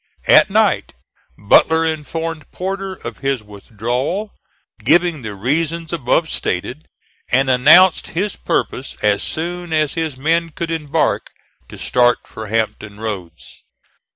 At 0.27 0.49
night 0.49 0.93
Butler 1.37 1.85
informed 1.85 2.49
Porter 2.51 2.93
of 2.95 3.19
his 3.19 3.43
withdrawal, 3.43 4.33
giving 4.83 5.21
the 5.21 5.35
reasons 5.35 5.93
above 5.93 6.27
stated, 6.27 6.87
and 7.31 7.51
announced 7.51 8.07
his 8.07 8.35
purpose 8.35 8.95
as 9.03 9.21
soon 9.21 9.71
as 9.71 9.93
his 9.93 10.17
men 10.17 10.49
could 10.49 10.71
embark 10.71 11.29
to 11.69 11.77
start 11.77 12.25
for 12.25 12.47
Hampton 12.47 12.99
Roads. 12.99 13.61